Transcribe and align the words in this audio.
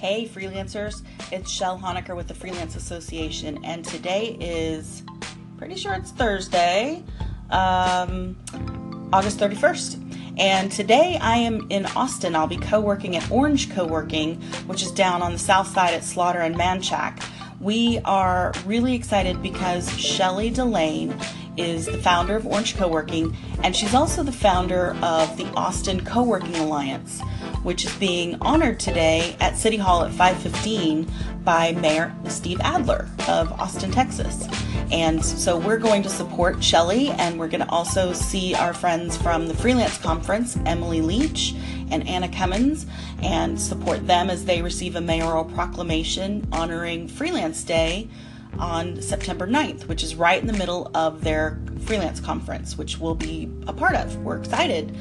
Hey, 0.00 0.28
freelancers, 0.32 1.02
it's 1.32 1.50
Shell 1.50 1.80
Honecker 1.80 2.14
with 2.14 2.28
the 2.28 2.34
Freelance 2.34 2.76
Association, 2.76 3.64
and 3.64 3.84
today 3.84 4.36
is 4.38 5.02
pretty 5.56 5.74
sure 5.74 5.92
it's 5.92 6.12
Thursday, 6.12 7.02
um, 7.50 8.38
August 9.12 9.40
31st. 9.40 10.38
And 10.38 10.70
today 10.70 11.18
I 11.20 11.38
am 11.38 11.66
in 11.68 11.84
Austin. 11.96 12.36
I'll 12.36 12.46
be 12.46 12.58
co 12.58 12.80
working 12.80 13.16
at 13.16 13.28
Orange 13.28 13.74
Co 13.74 13.88
working, 13.88 14.40
which 14.68 14.84
is 14.84 14.92
down 14.92 15.20
on 15.20 15.32
the 15.32 15.38
south 15.38 15.66
side 15.66 15.94
at 15.94 16.04
Slaughter 16.04 16.42
and 16.42 16.54
Manchac. 16.54 17.20
We 17.58 17.98
are 18.04 18.52
really 18.66 18.94
excited 18.94 19.42
because 19.42 19.90
Shelly 19.98 20.48
Delane 20.50 21.18
is 21.58 21.86
the 21.86 21.98
founder 21.98 22.36
of 22.36 22.46
Orange 22.46 22.76
Co-working, 22.76 23.36
and 23.62 23.74
she's 23.74 23.94
also 23.94 24.22
the 24.22 24.32
founder 24.32 24.96
of 25.02 25.36
the 25.36 25.46
Austin 25.56 26.04
Co-working 26.04 26.56
Alliance, 26.56 27.20
which 27.62 27.84
is 27.84 27.94
being 27.96 28.36
honored 28.40 28.78
today 28.78 29.36
at 29.40 29.56
City 29.56 29.76
Hall 29.76 30.04
at 30.04 30.12
5:15 30.12 31.10
by 31.44 31.72
Mayor 31.72 32.14
Steve 32.28 32.60
Adler 32.60 33.08
of 33.26 33.52
Austin, 33.52 33.90
Texas. 33.90 34.46
And 34.90 35.22
so 35.22 35.58
we're 35.58 35.78
going 35.78 36.02
to 36.02 36.08
support 36.08 36.62
Shelly, 36.62 37.10
and 37.10 37.38
we're 37.38 37.48
going 37.48 37.64
to 37.64 37.70
also 37.70 38.12
see 38.12 38.54
our 38.54 38.72
friends 38.72 39.16
from 39.16 39.46
the 39.46 39.54
Freelance 39.54 39.98
Conference, 39.98 40.56
Emily 40.64 41.00
Leach 41.00 41.54
and 41.90 42.06
Anna 42.08 42.28
Cummins, 42.28 42.86
and 43.22 43.60
support 43.60 44.06
them 44.06 44.30
as 44.30 44.44
they 44.44 44.62
receive 44.62 44.96
a 44.96 45.00
mayoral 45.00 45.44
proclamation 45.44 46.46
honoring 46.52 47.08
Freelance 47.08 47.62
Day 47.64 48.08
on 48.58 49.00
September 49.00 49.46
9th, 49.46 49.86
which 49.88 50.02
is 50.02 50.14
right 50.14 50.40
in 50.40 50.46
the 50.46 50.52
middle 50.52 50.90
of 50.94 51.22
their 51.22 51.58
freelance 51.80 52.20
conference, 52.20 52.76
which 52.76 52.98
we'll 52.98 53.14
be 53.14 53.50
a 53.66 53.72
part 53.72 53.94
of. 53.94 54.16
We're 54.18 54.38
excited. 54.38 54.96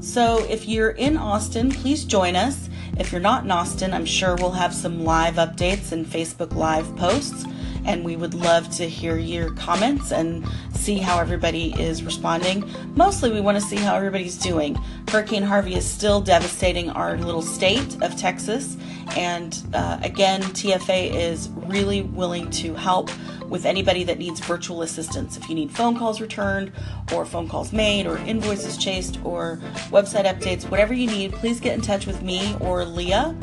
So 0.00 0.44
if 0.48 0.68
you're 0.68 0.90
in 0.90 1.16
Austin, 1.16 1.70
please 1.70 2.04
join 2.04 2.36
us. 2.36 2.68
If 2.98 3.12
you're 3.12 3.20
not 3.20 3.44
in 3.44 3.50
Austin, 3.50 3.92
I'm 3.92 4.06
sure 4.06 4.36
we'll 4.36 4.52
have 4.52 4.74
some 4.74 5.04
live 5.04 5.34
updates 5.34 5.92
and 5.92 6.06
Facebook 6.06 6.54
Live 6.54 6.94
posts 6.96 7.44
and 7.88 8.04
we 8.04 8.16
would 8.16 8.34
love 8.34 8.68
to 8.76 8.86
hear 8.86 9.16
your 9.16 9.50
comments 9.54 10.12
and 10.12 10.46
see 10.74 10.98
how 10.98 11.18
everybody 11.18 11.72
is 11.80 12.02
responding. 12.02 12.68
Mostly, 12.94 13.30
we 13.30 13.40
want 13.40 13.56
to 13.56 13.62
see 13.62 13.76
how 13.76 13.96
everybody's 13.96 14.36
doing. 14.36 14.74
Hurricane 15.08 15.42
Harvey 15.42 15.74
is 15.74 15.88
still 15.88 16.20
devastating 16.20 16.90
our 16.90 17.16
little 17.16 17.40
state 17.40 18.00
of 18.02 18.14
Texas, 18.14 18.76
and 19.16 19.58
uh, 19.74 19.98
again, 20.02 20.42
TFA 20.42 21.14
is 21.14 21.48
really 21.66 22.02
willing 22.02 22.50
to 22.50 22.74
help 22.74 23.10
with 23.48 23.64
anybody 23.64 24.04
that 24.04 24.18
needs 24.18 24.40
virtual 24.40 24.82
assistance. 24.82 25.36
If 25.36 25.48
you 25.48 25.54
need 25.54 25.70
phone 25.70 25.98
calls 25.98 26.20
returned, 26.20 26.72
or 27.14 27.24
phone 27.24 27.48
calls 27.48 27.72
made, 27.72 28.06
or 28.06 28.18
invoices 28.18 28.76
chased, 28.76 29.18
or 29.24 29.58
website 29.90 30.26
updates, 30.26 30.70
whatever 30.70 30.92
you 30.92 31.06
need, 31.06 31.32
please 31.32 31.60
get 31.60 31.74
in 31.74 31.80
touch 31.80 32.06
with 32.06 32.22
me 32.22 32.56
or 32.60 32.84
Leah, 32.84 33.34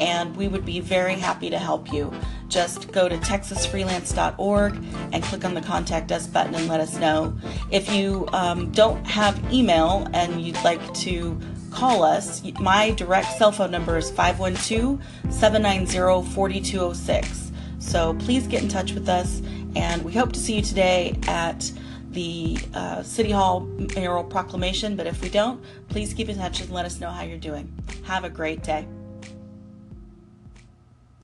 and 0.00 0.34
we 0.36 0.48
would 0.48 0.64
be 0.64 0.80
very 0.80 1.14
happy 1.14 1.48
to 1.50 1.58
help 1.58 1.92
you 1.92 2.12
just 2.48 2.92
go 2.92 3.08
to 3.08 3.16
texasfreelance.org 3.16 4.74
and 5.12 5.22
click 5.24 5.44
on 5.44 5.54
the 5.54 5.60
contact 5.60 6.12
us 6.12 6.26
button 6.26 6.54
and 6.54 6.68
let 6.68 6.80
us 6.80 6.96
know. 6.98 7.34
If 7.70 7.92
you 7.92 8.28
um, 8.32 8.70
don't 8.72 9.04
have 9.06 9.40
email 9.52 10.06
and 10.12 10.40
you'd 10.40 10.62
like 10.62 10.92
to 10.94 11.38
call 11.72 12.04
us, 12.04 12.42
my 12.60 12.90
direct 12.92 13.36
cell 13.38 13.52
phone 13.52 13.70
number 13.70 13.96
is 13.96 14.10
512 14.10 15.02
790 15.30 16.30
4206. 16.32 17.52
So 17.78 18.14
please 18.14 18.46
get 18.46 18.62
in 18.62 18.68
touch 18.68 18.92
with 18.92 19.08
us, 19.08 19.42
and 19.74 20.04
we 20.04 20.12
hope 20.12 20.32
to 20.32 20.38
see 20.38 20.56
you 20.56 20.62
today 20.62 21.18
at 21.26 21.70
the 22.10 22.58
uh, 22.74 23.02
City 23.02 23.30
Hall 23.30 23.60
mayoral 23.96 24.24
proclamation. 24.24 24.96
But 24.96 25.06
if 25.06 25.20
we 25.22 25.28
don't, 25.28 25.62
please 25.88 26.14
keep 26.14 26.28
in 26.28 26.36
touch 26.36 26.60
and 26.60 26.70
let 26.70 26.84
us 26.84 27.00
know 27.00 27.10
how 27.10 27.22
you're 27.22 27.38
doing. 27.38 27.72
Have 28.04 28.24
a 28.24 28.30
great 28.30 28.62
day. 28.62 28.86